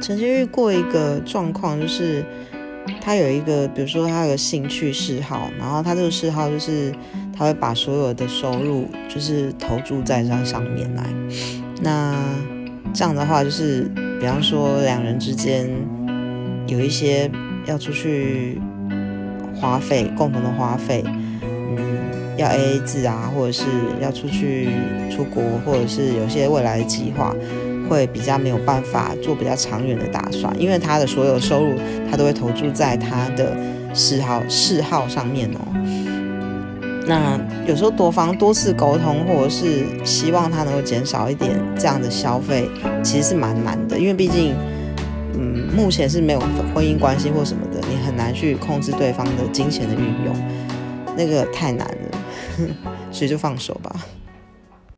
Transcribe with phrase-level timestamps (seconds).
[0.00, 2.24] 曾经遇过一个状况，就是
[3.00, 6.92] 他有一个，比如说他有个兴趣嗜好，然后他这个嗜好就是
[7.36, 11.04] 他会把所有的收入就是投注在这上面来。
[11.82, 12.14] 那
[12.94, 13.90] 这样的话，就是
[14.20, 15.68] 比方说两人之间
[16.66, 17.30] 有一些
[17.66, 18.60] 要出去
[19.54, 21.04] 花费，共同的花费，
[21.42, 21.78] 嗯，
[22.36, 23.64] 要 A A 制啊，或者是
[24.00, 24.68] 要出去
[25.10, 27.34] 出国，或者是有些未来的计划。
[27.88, 31.74] 会比较没有办法做比较长远的打算，因为他的所有收入
[32.10, 33.56] 他都会投注在他的
[33.94, 35.60] 嗜好嗜好上面哦。
[37.08, 37.38] 那
[37.68, 42.68] 有时候多方多次沟通，或者是希望他能够减少一点这样的消费，
[43.02, 44.56] 其实是蛮难的，因为毕竟，
[45.34, 46.40] 嗯，目前是没有
[46.74, 50.34] 婚姻关系或什么的，你很难去控制对方的金钱的运用，
[51.16, 52.18] 那个太难了，
[53.12, 53.94] 所以就放手吧。